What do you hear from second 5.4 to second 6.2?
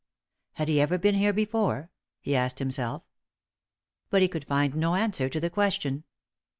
question.